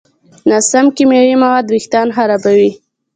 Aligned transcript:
ناسم 0.49 0.85
کیمیاوي 0.95 1.35
مواد 1.43 1.65
وېښتيان 1.69 2.09
خرابوي. 2.15 2.71